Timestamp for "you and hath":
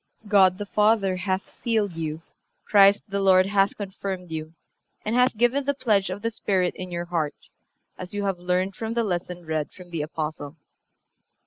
4.31-5.37